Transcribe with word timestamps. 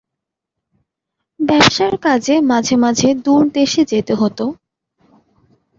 ব্যবসার 1.39 1.93
কাজে 1.97 2.35
মাঝে 2.51 2.75
মাঝে 2.77 3.09
দূর 3.25 3.43
দেশে 3.57 3.81
যেতে 3.91 4.13
হত। 4.15 4.39